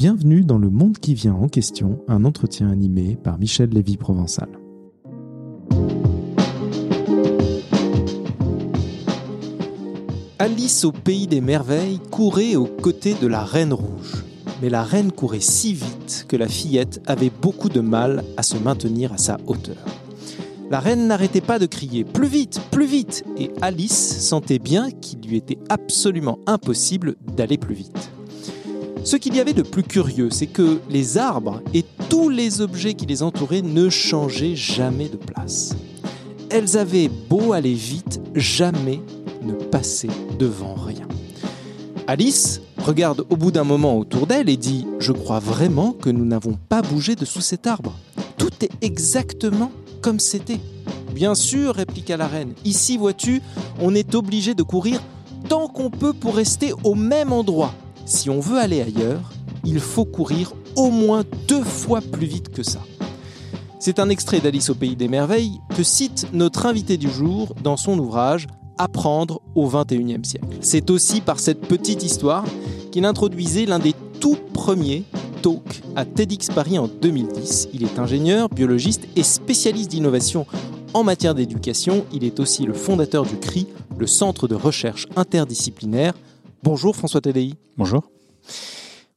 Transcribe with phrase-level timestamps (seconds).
[0.00, 4.48] Bienvenue dans Le Monde qui vient en question, un entretien animé par Michel Lévy-Provençal.
[10.38, 14.24] Alice au pays des merveilles courait aux côtés de la Reine Rouge.
[14.62, 18.56] Mais la reine courait si vite que la fillette avait beaucoup de mal à se
[18.56, 19.84] maintenir à sa hauteur.
[20.70, 25.20] La reine n'arrêtait pas de crier⁇ Plus vite, plus vite!⁇ et Alice sentait bien qu'il
[25.20, 28.10] lui était absolument impossible d'aller plus vite.
[29.02, 32.94] Ce qu'il y avait de plus curieux, c'est que les arbres et tous les objets
[32.94, 35.74] qui les entouraient ne changeaient jamais de place.
[36.50, 39.00] Elles avaient beau aller vite, jamais
[39.42, 40.08] ne passaient
[40.38, 41.08] devant rien.
[42.06, 46.24] Alice regarde au bout d'un moment autour d'elle et dit⁇ Je crois vraiment que nous
[46.26, 47.94] n'avons pas bougé de sous cet arbre.
[48.36, 49.70] Tout est exactement
[50.02, 50.54] comme c'était.⁇
[51.14, 52.52] Bien sûr, répliqua la reine.
[52.64, 53.40] Ici, vois-tu,
[53.80, 55.00] on est obligé de courir
[55.48, 57.72] tant qu'on peut pour rester au même endroit.
[58.10, 59.30] Si on veut aller ailleurs,
[59.64, 62.80] il faut courir au moins deux fois plus vite que ça.
[63.78, 67.76] C'est un extrait d'Alice au Pays des Merveilles que cite notre invité du jour dans
[67.76, 70.58] son ouvrage Apprendre au XXIe siècle.
[70.60, 72.44] C'est aussi par cette petite histoire
[72.90, 75.04] qu'il introduisait l'un des tout premiers
[75.40, 77.68] talks à TEDx Paris en 2010.
[77.72, 80.46] Il est ingénieur, biologiste et spécialiste d'innovation
[80.94, 82.04] en matière d'éducation.
[82.12, 86.14] Il est aussi le fondateur du CRI, le Centre de recherche interdisciplinaire
[86.62, 87.54] Bonjour François Tedei.
[87.78, 88.10] Bonjour.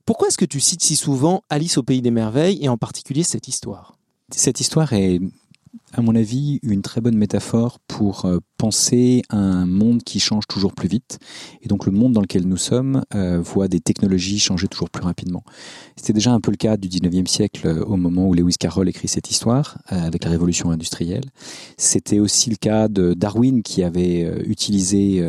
[0.05, 3.23] Pourquoi est-ce que tu cites si souvent Alice au Pays des Merveilles et en particulier
[3.23, 3.97] cette histoire?
[4.31, 5.19] Cette histoire est,
[5.94, 10.47] à mon avis, une très bonne métaphore pour euh, penser à un monde qui change
[10.47, 11.19] toujours plus vite.
[11.61, 15.03] Et donc le monde dans lequel nous sommes euh, voit des technologies changer toujours plus
[15.03, 15.44] rapidement.
[15.95, 18.89] C'était déjà un peu le cas du 19e siècle euh, au moment où Lewis Carroll
[18.89, 21.25] écrit cette histoire avec la révolution industrielle.
[21.77, 25.23] C'était aussi le cas de Darwin qui avait utilisé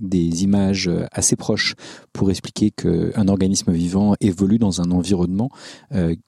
[0.00, 1.74] des images assez proches
[2.12, 5.50] pour expliquer qu'un organisme vivant évolue dans un environnement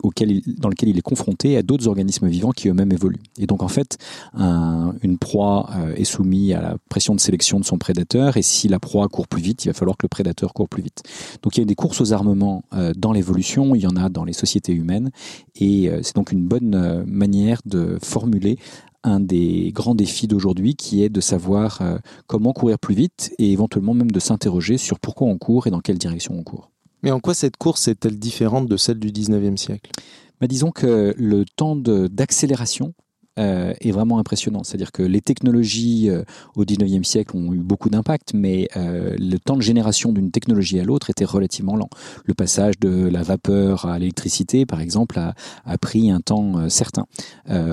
[0.02, 3.22] auquel dans lequel il est confronté à d'autres organismes vivants qui eux-mêmes évoluent.
[3.38, 3.98] Et donc en fait,
[4.34, 8.68] un, une proie est soumise à la pression de sélection de son prédateur et si
[8.68, 11.02] la proie court plus vite, il va falloir que le prédateur court plus vite.
[11.42, 14.08] Donc il y a des courses aux armements euh, dans l'évolution, il y en a
[14.08, 15.10] dans les sociétés humaines
[15.56, 18.58] et euh, c'est donc une bonne euh, manière de formuler
[19.04, 21.80] un des grands défis d'aujourd'hui qui est de savoir
[22.26, 25.78] comment courir plus vite et éventuellement même de s'interroger sur pourquoi on court et dans
[25.78, 26.72] quelle direction on court.
[27.04, 29.92] Mais en quoi cette course est-elle différente de celle du 19e siècle?
[30.40, 32.94] Bah, Disons que le temps d'accélération
[33.38, 34.64] euh, est vraiment impressionnant.
[34.64, 36.22] C'est-à-dire que les technologies euh,
[36.54, 40.80] au 19e siècle ont eu beaucoup d'impact, mais euh, le temps de génération d'une technologie
[40.80, 41.90] à l'autre était relativement lent.
[42.24, 45.34] Le passage de la vapeur à l'électricité, par exemple, a,
[45.78, 47.04] pris un temps certain.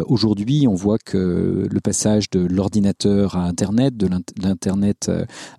[0.07, 4.09] Aujourd'hui, on voit que le passage de l'ordinateur à Internet, de
[4.41, 5.09] l'Internet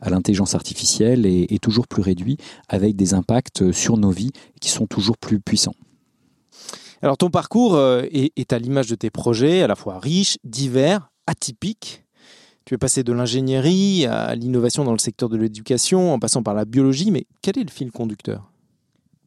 [0.01, 2.37] à l'intelligence artificielle est toujours plus réduit,
[2.69, 5.75] avec des impacts sur nos vies qui sont toujours plus puissants.
[7.05, 11.11] Alors ton parcours euh, est, à l'image de tes projets, à la fois riches, divers,
[11.27, 12.03] atypiques.
[12.65, 16.55] Tu es passé de l'ingénierie à l'innovation dans le secteur de l'éducation, en passant par
[16.55, 18.51] la biologie, mais quel est le fil conducteur?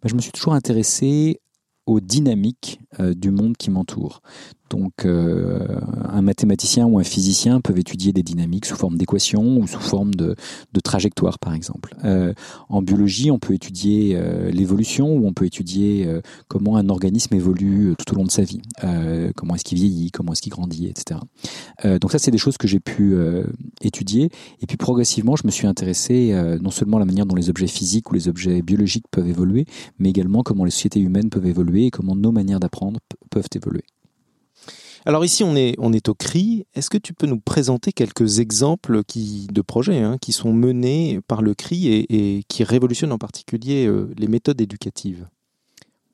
[0.02, 1.40] Bah, Je me suis toujours intéressé
[1.86, 4.24] aux dynamiques euh, du monde qui m'entoure.
[4.70, 5.80] Donc, euh,
[6.10, 10.14] un mathématicien ou un physicien peuvent étudier des dynamiques sous forme d'équations ou sous forme
[10.16, 10.36] de,
[10.84, 11.96] trajectoires, par exemple.
[12.06, 12.34] Euh,
[12.70, 17.36] en biologie, on peut étudier euh, l'évolution ou on peut étudier euh, comment un organisme
[17.36, 18.62] évolue tout au long de sa vie,
[19.36, 21.20] comment est-ce qu'il vieillit, comment est-ce qu'il grandit, etc.
[21.84, 23.16] donc ça, c'est des choses que j'ai pu
[23.82, 24.30] étudier.
[24.62, 27.68] Et puis progressivement, je me suis intéressé non seulement à la manière dont les objets
[27.68, 29.66] physiques ou les objets biologiques peuvent évoluer,
[30.00, 33.84] mais également comment les sociétés humaines peuvent évoluer et comment nos manières d'apprendre peuvent évoluer.
[35.08, 36.66] Alors ici, on est, on est au CRI.
[36.76, 41.42] Est-ce que tu peux nous présenter quelques exemples de projets hein, qui sont menés par
[41.42, 45.26] le CRI et, qui révolutionnent en particulier euh, les méthodes éducatives?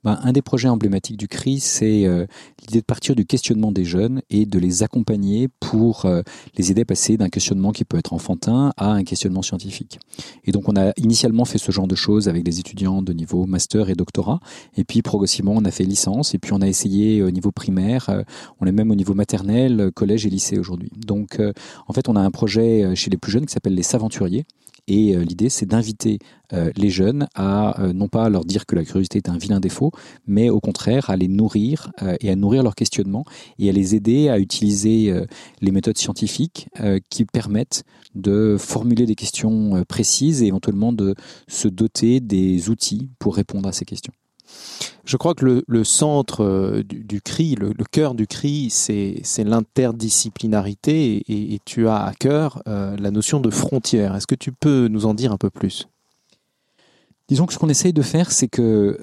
[0.04, 2.26] Ben, un des projets emblématiques du CRI, c'est euh,
[2.62, 6.22] l'idée de partir du questionnement des jeunes et de les accompagner pour euh,
[6.58, 10.00] les aider à passer d'un questionnement qui peut être enfantin à un questionnement scientifique.
[10.44, 13.46] Et donc on a initialement fait ce genre de choses avec des étudiants de niveau
[13.46, 14.40] master et doctorat,
[14.76, 18.10] et puis progressivement on a fait licence, et puis on a essayé au niveau primaire,
[18.10, 18.24] euh,
[18.60, 20.92] on est même au niveau maternel, collège et lycée aujourd'hui.
[20.98, 21.40] Donc
[21.88, 24.46] en fait on a un projet chez les plus jeunes qui s'appelle les Saventuriers,
[24.88, 26.20] et euh, l'idée, c'est d'inviter
[26.52, 29.60] euh, les jeunes à euh, non pas leur dire que la curiosité est un vilain
[29.60, 29.92] défaut,
[30.28, 33.24] mais au contraire à les nourrir et à nourrir leur questionnement
[33.60, 35.14] et à les aider à utiliser
[35.62, 36.68] les méthodes scientifiques
[37.10, 37.84] qui permettent
[38.16, 41.16] de formuler des questions précises et éventuellement de
[41.48, 44.14] se doter des outils pour répondre à ces questions.
[45.06, 51.60] Je crois que le, centre euh, du, CRI, le, cœur du CRI, c'est l'interdisciplinarité et,
[51.66, 54.16] tu as à cœur euh, la notion de frontière.
[54.16, 55.88] Est-ce que tu peux nous en dire un peu plus?
[57.28, 58.98] Disons que ce qu'on essaye de faire, c'est que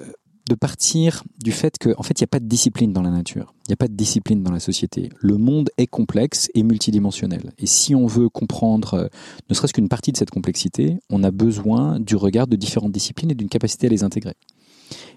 [0.49, 3.09] de partir du fait qu'en en fait, il n'y a pas de discipline dans la
[3.09, 5.09] nature, il n'y a pas de discipline dans la société.
[5.19, 7.53] Le monde est complexe et multidimensionnel.
[7.57, 9.07] Et si on veut comprendre euh,
[9.49, 13.31] ne serait-ce qu'une partie de cette complexité, on a besoin du regard de différentes disciplines
[13.31, 14.35] et d'une capacité à les intégrer.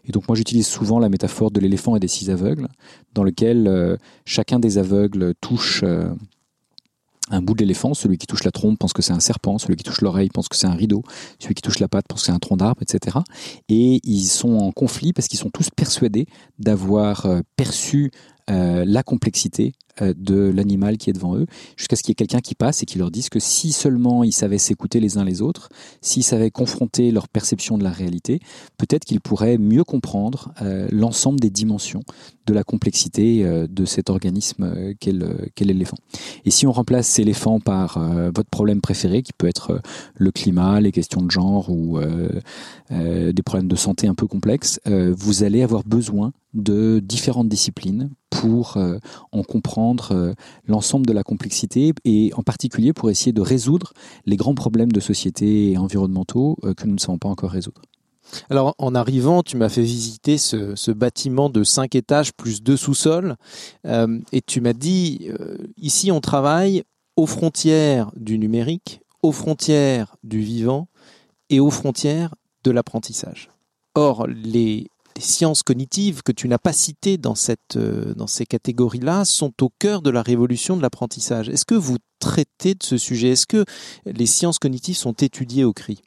[0.07, 2.69] Et donc moi j'utilise souvent la métaphore de l'éléphant et des six aveugles,
[3.15, 6.09] dans lequel euh, chacun des aveugles touche euh,
[7.31, 9.77] un bout de l'éléphant, celui qui touche la trompe pense que c'est un serpent, celui
[9.77, 11.03] qui touche l'oreille pense que c'est un rideau,
[11.39, 13.19] celui qui touche la patte pense que c'est un tronc d'arbre, etc.
[13.69, 16.27] Et ils sont en conflit parce qu'ils sont tous persuadés
[16.59, 18.11] d'avoir euh, perçu
[18.51, 21.47] euh, la complexité euh, de l'animal qui est devant eux,
[21.77, 24.23] jusqu'à ce qu'il y ait quelqu'un qui passe et qui leur dise que si seulement
[24.23, 25.71] ils savaient s'écouter les uns les autres,
[26.03, 28.41] s'ils savaient confronter leur perception de la réalité,
[28.77, 32.03] peut-être qu'ils pourraient mieux comprendre euh, l'ensemble des dimensions
[32.45, 35.97] de la complexité de cet organisme qu'est l'éléphant.
[36.45, 37.99] Et si on remplace cet éléphant par
[38.35, 39.81] votre problème préféré, qui peut être
[40.15, 41.99] le climat, les questions de genre ou
[42.91, 48.77] des problèmes de santé un peu complexes, vous allez avoir besoin de différentes disciplines pour
[48.77, 48.99] euh,
[49.33, 50.35] en comprendre euh,
[50.67, 53.93] l'ensemble de la complexité et en particulier pour essayer de résoudre
[54.27, 57.83] les grands problèmes de société et environnementaux euh, que nous ne savons pas encore résoudre.
[58.49, 63.37] Alors en arrivant, tu m'as fait visiter ce, bâtiment de 5 étages plus deux sous-sols
[63.85, 65.29] et tu m'as dit,
[65.77, 66.85] ici on travaille
[67.17, 70.89] aux frontières du numérique, aux frontières du vivant
[71.51, 72.35] et aux frontières
[72.65, 73.51] de l'apprentissage.
[73.95, 78.47] Or, les les sciences cognitives que tu n'as pas citées dans, cette, euh, dans ces
[78.47, 81.49] catégories-là sont au cœur de la révolution de l'apprentissage.
[81.49, 83.31] Est-ce que vous traitez de ce sujet?
[83.31, 83.65] Est-ce que
[84.07, 86.01] les sciences cognitives sont étudiées au CRI?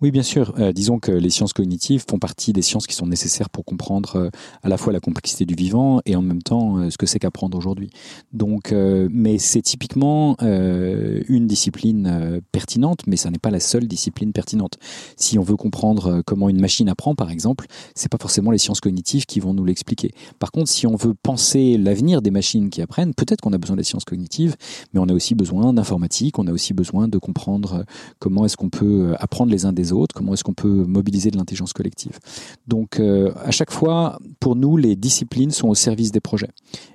[0.00, 0.54] Oui, bien sûr.
[0.60, 4.14] Euh, disons que les sciences cognitives font partie des sciences qui sont nécessaires pour comprendre
[4.14, 4.30] euh,
[4.62, 7.18] à la fois la complexité du vivant et en même temps euh, ce que c'est
[7.18, 7.90] qu'apprendre aujourd'hui.
[8.32, 14.74] Donc, mais c'est typiquement une discipline pertinente, mais ça n'est pas la seule discipline pertinente.
[15.16, 18.80] Si on veut comprendre comment une machine apprend, par exemple, c'est pas forcément les sciences
[18.80, 20.12] cognitives qui vont nous l'expliquer.
[20.38, 23.76] Par contre, si on veut penser l'avenir des machines qui apprennent, peut-être qu'on a besoin
[23.76, 24.56] des sciences cognitives,
[24.92, 27.84] mais on a aussi besoin d'informatique, on a aussi besoin de comprendre
[28.18, 31.36] comment est-ce qu'on peut apprendre les uns des autres, comment est-ce qu'on peut mobiliser de
[31.36, 32.18] l'intelligence collective.
[32.66, 36.50] Donc euh, à chaque fois, pour nous, les disciplines sont au service des projets.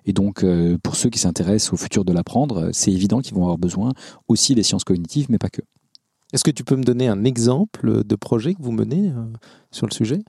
[0.06, 3.44] Et donc euh, pour ceux qui s'intéressent au futur de l'apprendre, c'est évident qu'ils vont
[3.44, 3.94] avoir besoin
[4.28, 5.62] aussi des sciences cognitives, mais pas que.
[6.34, 9.24] Est-ce que tu peux me donner un exemple de projet que vous menez euh,
[9.72, 10.19] sur le sujet?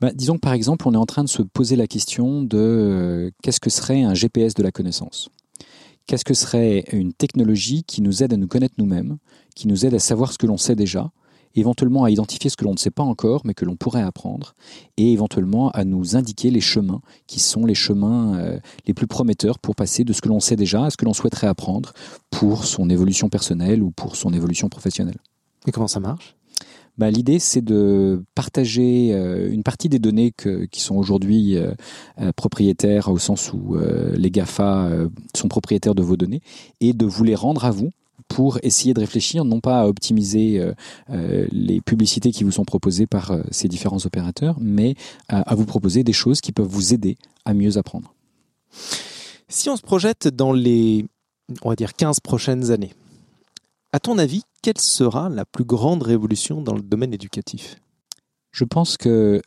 [0.00, 3.32] Bah, disons que par exemple, on est en train de se poser la question de
[3.42, 5.30] qu'est-ce que serait un GPS de la connaissance?
[6.06, 9.18] Qu'est-ce que serait une technologie qui nous aide à nous connaître nous-mêmes,
[9.54, 11.12] qui nous aide à savoir ce que l'on sait déjà,
[11.54, 14.54] éventuellement à identifier ce que l'on ne sait pas encore, mais que l'on pourrait apprendre,
[14.96, 19.58] et éventuellement à nous indiquer les chemins qui sont les chemins euh, les plus prometteurs
[19.58, 21.92] pour passer de ce que l'on sait déjà à ce que l'on souhaiterait apprendre
[22.30, 25.18] pour son évolution personnelle ou pour son évolution professionnelle.
[25.66, 26.36] Et comment ça marche?
[26.98, 31.72] Bah, L'idée, c'est de partager euh, une partie des données qui sont aujourd'hui euh,
[32.36, 33.76] propriétaires, au sens où
[34.14, 34.90] les GAFA
[35.34, 36.42] sont propriétaires de vos données,
[36.80, 37.90] et de vous les rendre à vous
[38.28, 40.72] pour essayer de réfléchir, non pas à optimiser euh,
[41.10, 44.94] euh, les publicités qui vous sont proposées par euh, ces différents opérateurs, mais
[45.28, 48.14] à, vous proposer des choses qui peuvent vous aider à mieux apprendre.
[49.48, 51.06] Si on se projette dans les,
[51.62, 52.94] on va dire, 15 prochaines années,
[53.92, 57.76] à ton avis, quelle sera la plus grande révolution dans le domaine éducatif?
[58.50, 59.40] Je pense que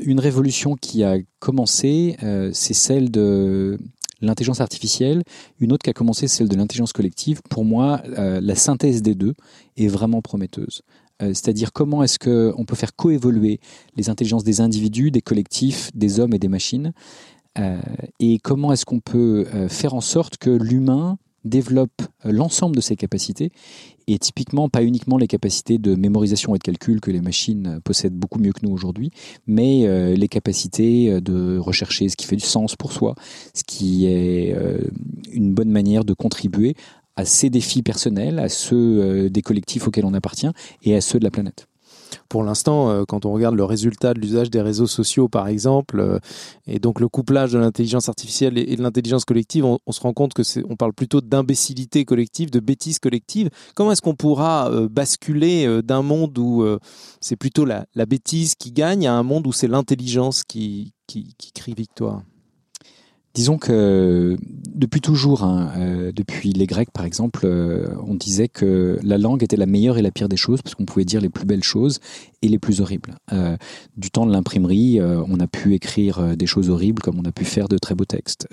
[0.00, 2.16] une révolution qui a commencé,
[2.52, 3.78] c'est celle de
[4.24, 5.22] l'intelligence artificielle.
[5.60, 7.40] Une autre qui a commencé, celle de l'intelligence collective.
[7.48, 9.34] Pour moi, euh, la synthèse des deux
[9.76, 10.82] est vraiment prometteuse.
[11.22, 13.60] Euh, c'est-à-dire comment est-ce qu'on peut faire coévoluer
[13.96, 16.92] les intelligences des individus, des collectifs, des hommes et des machines,
[17.58, 17.78] euh,
[18.18, 23.52] et comment est-ce qu'on peut faire en sorte que l'humain développe l'ensemble de ses capacités
[24.06, 28.14] et typiquement pas uniquement les capacités de mémorisation et de calcul que les machines possèdent
[28.14, 29.10] beaucoup mieux que nous aujourd'hui,
[29.46, 33.14] mais euh, les capacités euh, de rechercher ce qui fait du sens pour soi,
[33.54, 34.78] ce qui est euh,
[35.32, 36.74] une bonne manière de contribuer
[37.16, 40.50] à ces défis personnels, à ceux des collectifs auxquels on appartient
[40.82, 41.68] et à ceux de la planète
[42.28, 46.00] pour l'instant, euh, quand on regarde le résultat de l'usage des réseaux sociaux, par exemple,
[46.00, 46.18] euh,
[46.66, 50.34] et donc le couplage de l'intelligence artificielle et de l'intelligence collective, on, se rend compte
[50.34, 53.50] que c'est, on parle plutôt d'imbécilité collective, de bêtise collective.
[53.74, 56.64] Comment est-ce qu'on pourra euh, basculer d'un monde où
[57.20, 62.22] c'est plutôt la, bêtise qui gagne à un monde où c'est l'intelligence qui crie victoire?
[63.34, 64.36] Disons que
[64.74, 69.42] depuis toujours, hein, euh, depuis les Grecs par exemple, euh, on disait que la langue
[69.42, 71.64] était la meilleure et la pire des choses parce qu'on pouvait dire les plus belles
[71.64, 71.98] choses
[72.42, 73.16] et les plus horribles.
[73.32, 73.56] Euh,
[73.96, 77.44] du temps de l'imprimerie, on a pu écrire des choses horribles comme on a pu
[77.44, 78.46] faire de très beaux textes.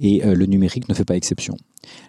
[0.00, 1.56] et le numérique ne fait pas exception.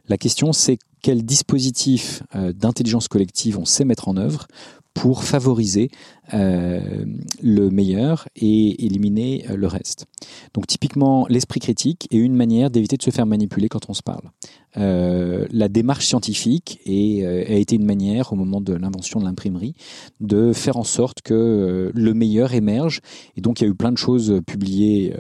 [0.07, 4.48] La question c'est quel dispositif d'intelligence collective on sait mettre en œuvre
[4.96, 5.92] pour favoriser
[6.32, 10.08] le meilleur et éliminer le reste.
[10.56, 14.02] Donc typiquement, l'esprit critique est une manière d'éviter de se faire manipuler quand on se
[14.02, 14.32] parle.
[14.75, 19.75] la démarche scientifique est, a été une manière, au moment de l'invention de l'imprimerie,
[20.20, 23.02] de faire en sorte que le meilleur émerge.
[23.38, 25.14] Et donc il y a eu plein de choses publiées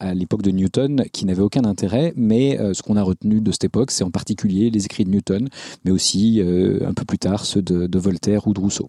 [0.00, 3.52] à l'époque de Newton qui n'avait aucun intérêt, mais euh, ce qu'on a retenu de
[3.52, 5.48] cette époque, c'est en particulier les écrits de Newton,
[5.84, 8.79] mais aussi euh, un peu plus tard ceux de, Voltaire ou de Rousseau.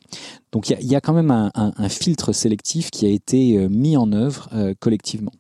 [0.52, 4.12] Donc il y, a quand même un, filtre sélectif qui a été euh, mis en
[4.12, 5.32] œuvre collectivement.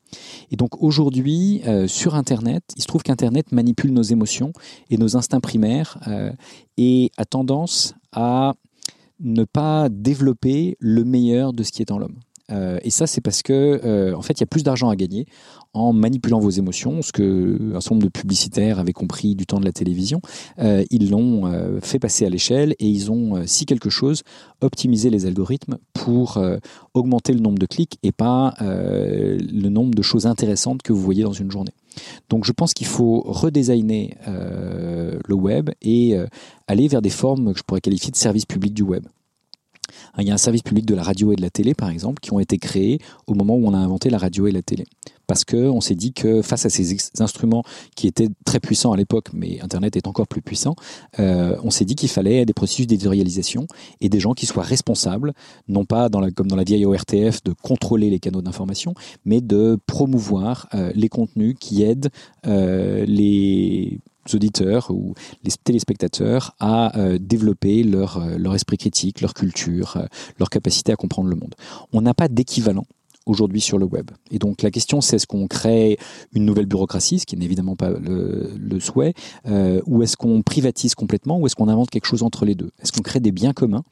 [0.51, 4.51] Et donc aujourd'hui, sur Internet, il se trouve qu'Internet manipule nos émotions
[4.89, 5.97] et nos instincts primaires
[6.77, 8.53] et a tendance à
[9.19, 12.19] ne pas développer le meilleur de ce qui est en l'homme.
[12.83, 15.25] Et ça, c'est parce que, en fait, il y a plus d'argent à gagner
[15.73, 19.59] en manipulant vos émotions, ce que un certain nombre de publicitaires avaient compris du temps
[19.59, 20.21] de la télévision.
[20.59, 24.23] Euh, ils l'ont euh, fait passer à l'échelle et ils ont, euh, si quelque chose,
[24.59, 26.39] optimisé les algorithmes pour
[26.93, 31.23] augmenter le nombre de clics et pas le nombre de choses intéressantes que vous voyez
[31.23, 31.73] dans une journée.
[32.29, 36.15] Donc je pense qu'il faut redesigner le web et
[36.67, 39.05] aller vers des formes que je pourrais qualifier de services publics du web.
[40.17, 42.19] Il y a un service public de la radio et de la télé, par exemple,
[42.19, 44.85] qui ont été créés au moment où on a inventé la radio et la télé.
[45.27, 47.63] Parce qu'on s'est dit que face à ces instruments
[47.95, 50.75] qui étaient très puissants à l'époque, mais Internet est encore plus puissant,
[51.19, 53.65] euh, on s'est dit qu'il fallait des processus d'éditorialisation
[54.01, 55.31] et des gens qui soient responsables,
[55.69, 58.93] non pas dans la, comme dans la vieille ORTF de contrôler les canaux d'information,
[59.23, 62.09] mais de promouvoir euh, les contenus qui aident
[62.45, 63.99] euh, les
[64.33, 65.13] auditeurs ou
[65.43, 70.05] les téléspectateurs à euh, développer leur, euh, leur esprit critique, leur culture, euh,
[70.39, 71.55] leur capacité à comprendre le monde.
[71.93, 72.85] On n'a pas d'équivalent
[73.25, 74.09] aujourd'hui sur le web.
[74.31, 75.97] Et donc la question c'est est-ce qu'on crée
[76.33, 79.13] une nouvelle bureaucratie, ce qui n'est évidemment pas le, le souhait,
[79.85, 82.71] ou est-ce qu'on privatise complètement, ou est-ce qu'on invente quelque chose entre les deux?
[82.81, 83.83] Est-ce qu'on crée des biens communs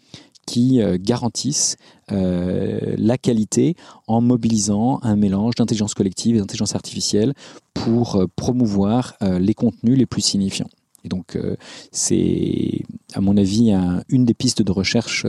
[0.50, 1.78] qui garantissent
[2.10, 3.76] la qualité
[4.08, 7.34] en mobilisant un mélange d'intelligence collective et d'intelligence artificielle
[7.74, 10.70] pour euh, promouvoir euh, les contenus les plus signifiants.
[11.06, 11.56] Et donc, euh,
[11.92, 12.82] c'est,
[13.14, 13.72] à mon avis,
[14.10, 15.26] une des pistes de recherche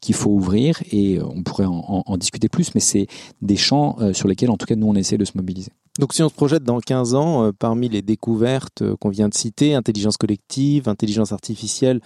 [0.00, 3.06] qu'il faut ouvrir et on pourrait en, discuter plus, mais c'est
[3.40, 5.70] des champs sur lesquels, en tout cas, nous, on essaie de se mobiliser.
[6.00, 9.76] Donc, si on se projette dans 15 ans, parmi les découvertes qu'on vient de citer,
[9.76, 12.00] intelligence collective, intelligence artificielle,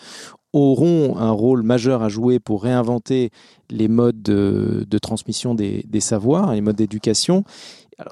[0.56, 3.30] auront un rôle majeur à jouer pour réinventer
[3.70, 7.44] les modes de, transmission des, savoirs, les modes d'éducation.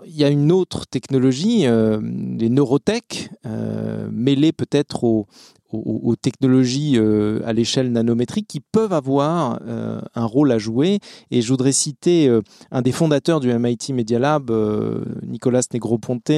[0.06, 5.26] Il y a une autre technologie, euh, les neurotech, euh, mêlées peut-être aux,
[6.21, 10.99] technologies euh, à l'échelle nanométrique qui peuvent avoir un rôle à jouer.
[11.31, 12.31] Et je voudrais citer
[12.71, 14.50] un des fondateurs du MIT Media Lab,
[15.23, 16.31] Nicolas Negroponte,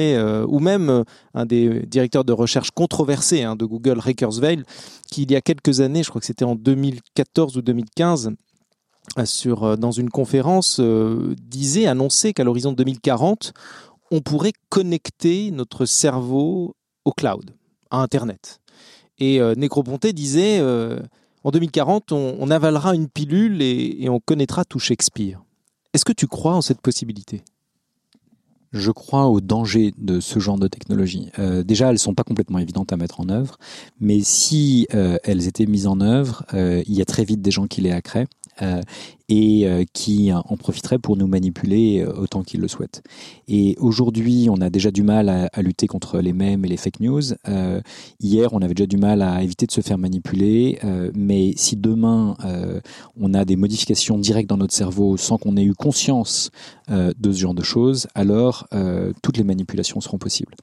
[0.47, 1.03] ou même
[1.33, 4.63] un des directeurs de recherche controversés hein, de Google, Kurzweil,
[5.11, 8.31] qui il y a quelques années, je crois que c'était en 2014 ou 2015,
[9.25, 13.53] sur, euh, dans une conférence, euh, disait, annonçait qu'à l'horizon 2040,
[14.11, 16.75] on pourrait connecter notre cerveau
[17.05, 17.55] au cloud,
[17.89, 18.59] à Internet.
[19.19, 20.61] Et euh, Necroponte disait,
[21.47, 25.41] en 2040, on, avalera une pilule et, on connaîtra tout Shakespeare.
[25.93, 27.41] Est-ce que tu crois en cette possibilité?
[28.73, 31.29] Je crois au danger de ce genre de technologie.
[31.39, 33.57] Euh, déjà, elles sont pas complètement évidentes à mettre en œuvre,
[34.01, 37.51] mais si euh, elles étaient mises en œuvre, euh, il y a très vite des
[37.51, 38.27] gens qui les hackeraient
[39.29, 43.03] et qui en profiteraient pour nous manipuler autant qu'ils le souhaitent.
[43.47, 47.01] Et aujourd'hui, on a déjà du mal à, lutter contre les mèmes et les fake
[47.01, 47.21] news.
[48.21, 50.79] hier, on avait déjà du mal à éviter de se faire manipuler,
[51.13, 52.35] mais si demain
[53.19, 56.51] on a des modifications directes dans notre cerveau sans qu'on ait eu conscience
[56.89, 60.53] de ce genre de choses, alors euh, toutes les manipulations seront possibles.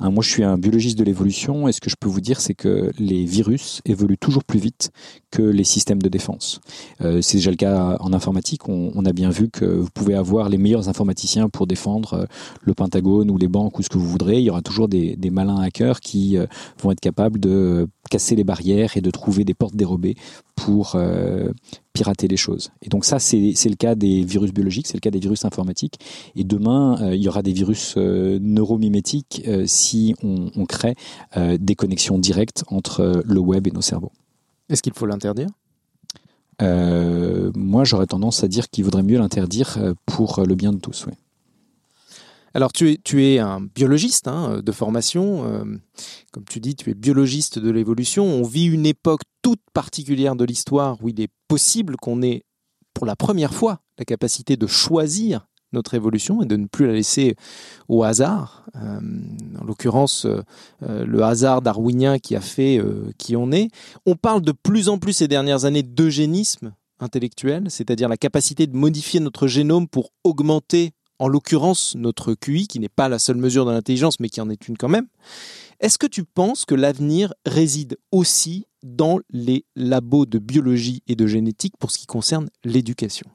[0.00, 2.40] Hein, moi, je suis un biologiste de l'évolution et ce que je peux vous dire,
[2.40, 4.90] c'est que les virus évoluent toujours plus vite
[5.30, 6.60] que les systèmes de défense.
[7.00, 8.68] Euh, c'est déjà le cas en informatique.
[8.68, 12.24] On, a bien vu que vous pouvez avoir les meilleurs informaticiens pour défendre euh,
[12.62, 14.38] le Pentagone ou les banques ou ce que vous voudrez.
[14.38, 16.38] Il y aura toujours des, malins hackers qui
[16.80, 20.16] vont être capables de casser les barrières et de trouver des portes dérobées
[20.56, 21.52] pour euh,
[21.92, 22.70] pirater les choses.
[22.82, 25.98] Et donc ça, c'est le cas des virus biologiques, c'est le cas des virus informatiques.
[26.34, 30.94] Et demain, euh, il y aura des virus euh, neuromimétiques si on, on crée
[31.36, 34.12] des connexions directes entre le web et nos cerveaux.
[34.68, 35.48] Est-ce qu'il faut l'interdire?
[36.60, 41.06] Moi, j'aurais tendance à dire qu'il vaudrait mieux l'interdire pour le bien de tous.
[42.54, 45.64] Alors tu es, tu es un biologiste hein, de formation, euh,
[46.32, 48.24] comme tu dis, tu es biologiste de l'évolution.
[48.24, 52.44] On vit une époque toute particulière de l'histoire où il est possible qu'on ait
[52.94, 56.92] pour la première fois la capacité de choisir notre évolution et de ne plus la
[56.94, 57.36] laisser
[57.88, 58.64] au hasard.
[58.76, 59.00] Euh,
[59.60, 60.42] en l'occurrence, euh,
[61.04, 62.80] le hasard darwinien qui a fait
[63.18, 63.68] qui on est.
[64.06, 68.76] On parle de plus en plus ces dernières années d'eugénisme intellectuelle, c'est-à-dire la capacité de
[68.76, 73.66] modifier notre génome pour augmenter, en l'occurrence, notre QI, qui n'est pas la seule mesure
[73.66, 75.06] de l'intelligence, mais qui en est une quand même.
[75.80, 81.26] Est-ce que tu penses que l'avenir réside aussi dans les labos de biologie et de
[81.26, 83.26] génétique pour ce qui concerne l'éducation?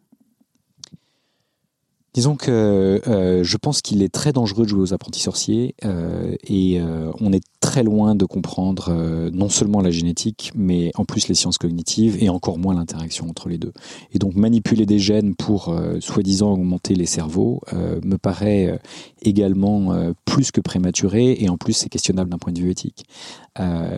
[2.14, 6.36] Disons que euh, je pense qu'il est très dangereux de jouer aux apprentis sorciers euh,
[6.48, 11.06] et euh, on est très loin de comprendre euh, non seulement la génétique, mais en
[11.06, 13.72] plus les sciences cognitives et encore moins l'interaction entre les deux.
[14.12, 18.80] Et donc manipuler des gènes pour euh, soi-disant augmenter les cerveaux euh, me paraît
[19.22, 19.94] également
[20.26, 23.06] plus que prématuré et en plus c'est questionnable d'un point de vue éthique.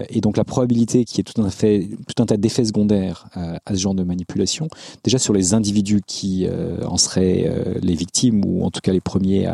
[0.09, 3.73] Et donc la probabilité qu'il y ait tout un, tout un tas d'effets secondaires à
[3.73, 4.67] ce genre de manipulation,
[5.03, 6.47] déjà sur les individus qui
[6.85, 9.47] en seraient les victimes ou en tout cas les premiers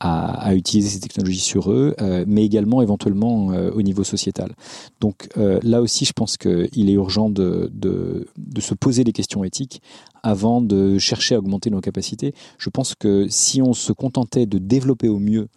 [0.00, 1.94] à, utiliser ces technologies sur eux,
[2.26, 4.54] mais également éventuellement euh, au niveau sociétal.
[5.00, 8.26] Donc euh, là aussi, je pense qu'il est urgent de, de,
[8.60, 9.80] se poser des questions éthiques
[10.22, 12.34] avant de chercher à augmenter nos capacités.
[12.58, 15.48] Je pense que si on se contentait de développer au mieux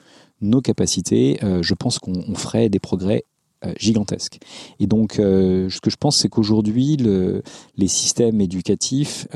[0.42, 3.24] nos capacités, euh, je pense qu'on ferait des progrès
[3.78, 4.40] gigantesques.
[4.80, 7.44] Et donc, ce que je pense, c'est qu'aujourd'hui, le,
[7.78, 9.28] les systèmes éducatifs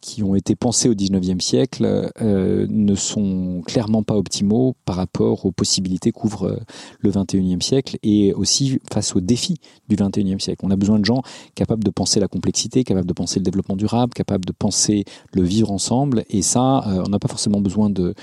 [0.00, 5.44] qui ont été pensés au 19e siècle euh, ne sont clairement pas optimaux par rapport
[5.46, 6.56] aux possibilités qu'ouvre euh,
[7.00, 10.64] le 21e siècle et aussi face aux défis du 21e siècle.
[10.64, 11.22] On a besoin de gens
[11.54, 15.42] capables de penser la complexité, capables de penser le développement durable, capables de penser le
[15.42, 18.14] vivre ensemble et ça, euh, on n'a pas forcément besoin de,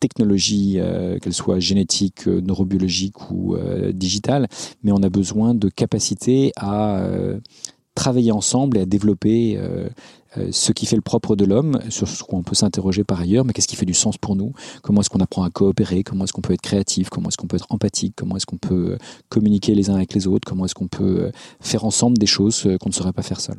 [0.00, 0.78] technologies,
[1.22, 3.56] qu'elles soient génétiques, neurobiologiques ou
[3.92, 4.48] digitales,
[4.82, 7.02] mais on a besoin de capacités à
[7.94, 9.58] travailler ensemble et à développer
[10.50, 13.52] ce qui fait le propre de l'homme, sur ce qu'on peut s'interroger par ailleurs, mais
[13.52, 14.52] qu'est-ce qui fait du sens pour nous?
[14.82, 16.02] Comment est-ce qu'on apprend à coopérer?
[16.02, 17.08] Comment est-ce qu'on peut être créatif?
[17.10, 18.14] Comment est-ce qu'on peut être empathique?
[18.16, 20.46] Comment est-ce qu'on peut euh, communiquer les uns avec les autres?
[20.46, 23.56] Comment est-ce qu'on peut faire ensemble des choses qu'on ne saurait pas faire seul?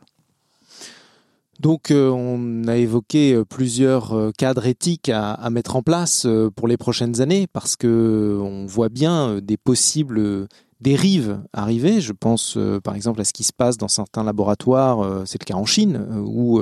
[1.60, 7.20] Donc, on a évoqué plusieurs cadres éthiques à, à, mettre en place pour les prochaines
[7.20, 10.48] années, parce que on voit bien des possibles
[10.81, 12.01] dérives arriver.
[12.01, 15.42] Je pense euh, par exemple à ce qui se passe dans certains laboratoires, euh, c'est
[15.42, 16.61] le cas en Chine, euh, où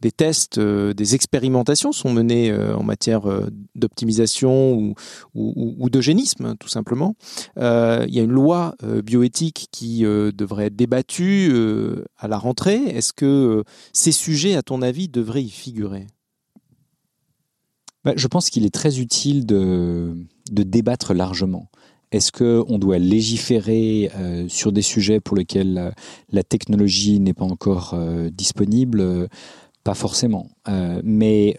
[0.00, 3.22] des tests, des expérimentations sont menées en matière
[3.74, 4.94] d'optimisation
[5.34, 7.14] ou, d'eugénisme, tout simplement.
[7.56, 11.52] il y a une loi bioéthique qui devrait être débattue
[12.18, 12.76] à la rentrée.
[12.76, 16.06] Est-ce que ces sujets, à ton avis, devraient y figurer?
[18.04, 21.68] Bah, Je pense qu'il est très utile de débattre largement.
[22.14, 25.90] Est-ce qu'on doit légiférer euh, sur des sujets pour lesquels euh,
[26.30, 29.28] la technologie n'est pas encore euh, disponible?
[29.82, 30.48] Pas forcément.
[31.02, 31.58] mais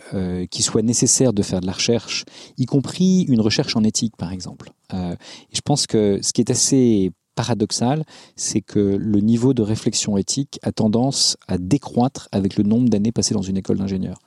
[0.50, 2.26] qu'il soit nécessaire de faire de la recherche,
[2.58, 4.72] y compris une recherche en éthique, par exemple.
[4.92, 10.60] je pense que ce qui est assez paradoxal, c'est que le niveau de réflexion éthique
[10.64, 14.18] a tendance à décroître avec le nombre d'années passées dans une école d'ingénieur.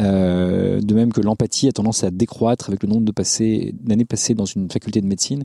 [0.00, 4.44] Euh, de même que l'empathie a tendance à décroître avec le nombre d'années passées dans
[4.44, 5.42] une faculté de médecine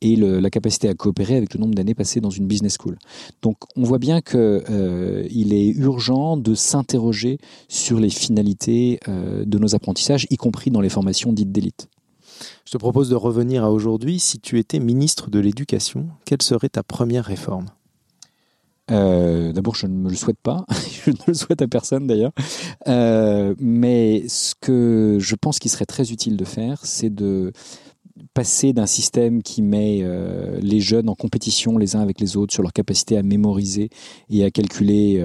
[0.00, 2.98] et le, la capacité à coopérer avec le nombre d'années passées dans une business school.
[3.42, 9.58] Donc on voit bien qu'il euh, est urgent de s'interroger sur les finalités euh, de
[9.58, 11.88] nos apprentissages, y compris dans les formations dites d'élite.
[12.64, 14.18] Je te propose de revenir à aujourd'hui.
[14.18, 17.66] Si tu étais ministre de l'Éducation, quelle serait ta première réforme?
[18.90, 20.64] Euh, D'abord, je ne me le souhaite pas.
[21.04, 22.32] je ne le souhaite à personne d'ailleurs.
[22.86, 27.52] Euh, mais ce que je pense qu'il serait très utile de faire, c'est de
[28.34, 32.52] passer d'un système qui met euh, les jeunes en compétition les uns avec les autres
[32.52, 33.90] sur leur capacité à mémoriser
[34.28, 35.22] et à calculer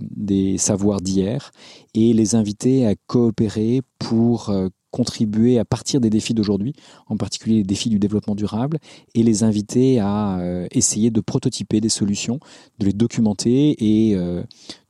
[0.00, 1.50] des savoirs d'hier
[1.94, 4.52] et les inviter à coopérer pour
[4.90, 6.74] contribuer à partir des défis d'aujourd'hui,
[7.08, 8.78] en particulier les défis du développement durable,
[9.14, 12.40] et les inviter à euh, essayer de prototyper des solutions,
[12.78, 14.42] de les documenter et euh,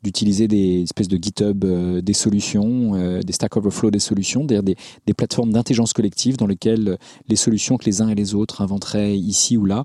[0.02, 5.14] d'utiliser des espèces de GitHub euh, des solutions, des Stack Overflow des solutions, des, des
[5.14, 9.56] plateformes d'intelligence collective dans lesquelles les solutions que les uns et les autres inventeraient ici
[9.56, 9.82] ou là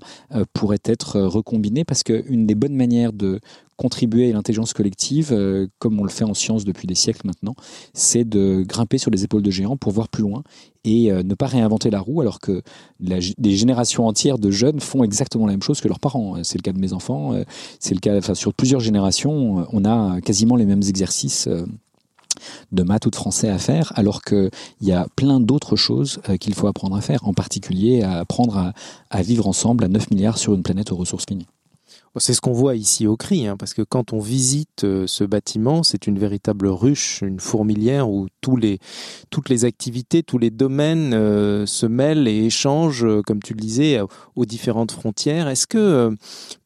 [0.52, 3.40] pourraient être recombinées, parce qu'une des bonnes manières de
[3.82, 7.56] contribuer à l'intelligence collective, euh, comme on le fait en science depuis des siècles maintenant,
[7.94, 10.44] c'est de grimper sur les épaules de géants pour voir plus loin
[10.84, 12.62] et euh, ne pas réinventer la roue, alors que
[13.00, 16.44] des générations entières de jeunes font exactement la même chose que leurs parents.
[16.44, 17.42] C'est le cas de mes enfants, euh,
[17.80, 21.48] c'est le cas, enfin, sur plusieurs générations, on a quasiment les mêmes exercices
[22.70, 26.54] de maths ou de français à faire, alors qu'il y a plein d'autres choses qu'il
[26.54, 28.72] faut apprendre à faire, en particulier à apprendre
[29.10, 31.48] à, vivre ensemble à 9 milliards sur une planète aux ressources finies.
[32.18, 35.24] C'est ce qu'on voit ici au CRI, hein, parce que quand on visite euh, ce
[35.24, 41.64] bâtiment, c'est une véritable ruche, une fourmilière où toutes les activités, tous les domaines euh,
[41.64, 43.98] se mêlent et échangent, euh, comme tu le disais,
[44.36, 45.48] aux différentes frontières.
[45.48, 46.14] Est-ce que,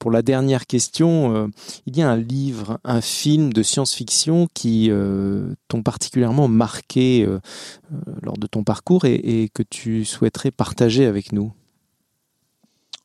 [0.01, 1.51] pour la dernière question,
[1.87, 4.91] il y a un livre, un film de science-fiction qui
[5.69, 7.27] t'ont particulièrement marqué
[8.23, 11.53] lors de ton parcours et que tu souhaiterais partager avec nous?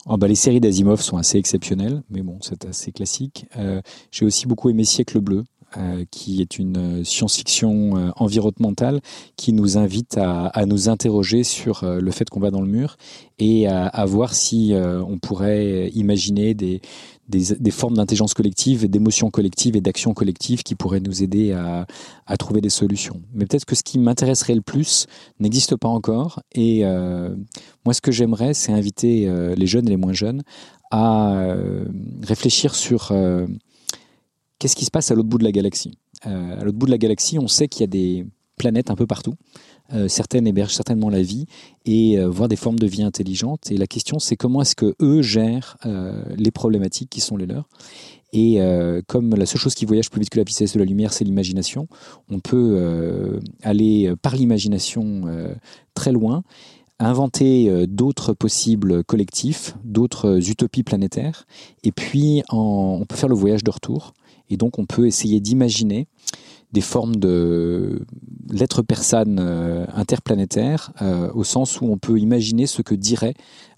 [0.07, 3.45] Oh bah les séries d'Asimov sont assez exceptionnelles, mais bon, c'est assez classique.
[3.57, 5.43] Euh, J'ai aussi beaucoup aimé Siècle bleu,
[5.77, 9.01] euh, qui est une science-fiction euh, environnementale
[9.35, 12.97] qui nous invite à, nous interroger sur le fait qu'on va dans le mur
[13.37, 16.81] et à voir si on pourrait imaginer des,
[17.27, 21.86] des, formes d'intelligence collective, d'émotions collectives et d'actions collectives qui pourraient nous aider à,
[22.38, 23.21] trouver des solutions.
[23.34, 25.07] Mais peut-être que ce qui m'intéresserait le plus
[25.39, 26.41] n'existe pas encore.
[26.53, 27.36] Et euh,
[27.86, 30.43] moi, ce que j'aimerais, c'est inviter euh, les jeunes et les moins jeunes
[30.89, 31.86] à euh,
[32.23, 33.13] réfléchir sur
[34.60, 35.97] qu'est-ce qui se passe à l'autre bout de la galaxie.
[36.23, 38.25] à l'autre bout de la galaxie, on sait qu'il y a des
[38.57, 39.36] planètes un peu partout.
[39.93, 41.45] Euh, certaines hébergent certainement la vie
[41.86, 43.71] et euh, voir des formes de vie intelligentes.
[43.71, 47.45] Et la question, c'est comment est-ce que eux gèrent euh, les problématiques qui sont les
[47.45, 47.67] leurs.
[48.34, 48.62] Et
[49.08, 51.25] comme la seule chose qui voyage plus vite que la vitesse de la lumière, c'est
[51.25, 51.89] l'imagination,
[52.30, 55.23] on peut aller par l'imagination
[55.95, 56.41] très loin
[56.97, 61.45] inventer d'autres possibles collectifs, d'autres utopies planétaires,
[61.84, 64.13] et puis on peut faire le voyage de retour.
[64.51, 66.07] Et donc on peut essayer d'imaginer
[66.71, 68.01] des formes de
[68.49, 73.33] l'être persane euh, interplanétaire, euh, au sens où on peut imaginer ce que diraient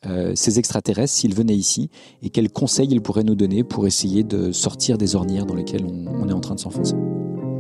[0.05, 1.89] euh, ces extraterrestres s'ils venaient ici
[2.21, 5.86] et quels conseils ils pourraient nous donner pour essayer de sortir des ornières dans lesquelles
[5.86, 6.95] on, on est en train de s'enfoncer.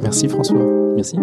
[0.01, 0.59] Merci François.
[0.95, 1.17] Merci.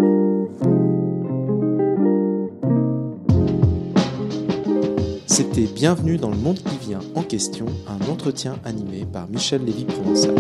[5.27, 10.35] C'était Bienvenue dans le monde qui vient en question, un entretien animé par Michel Lévy-Provençal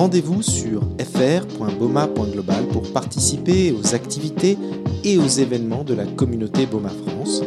[0.00, 4.56] rendez-vous sur fr.boma.global pour participer aux activités
[5.04, 7.42] et aux événements de la communauté Boma France.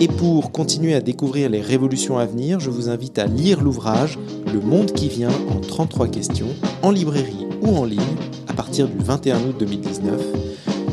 [0.00, 4.18] Et pour continuer à découvrir les révolutions à venir, je vous invite à lire l'ouvrage
[4.50, 6.48] Le monde qui vient en 33 questions
[6.80, 8.00] en librairie ou en ligne
[8.48, 10.22] à partir du 21 août 2019.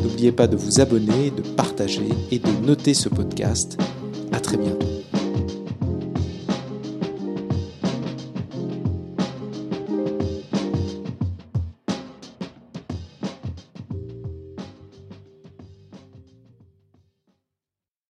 [0.04, 3.78] N'oubliez pas de vous abonner, de partager et de noter ce podcast.
[4.34, 5.07] À très bientôt.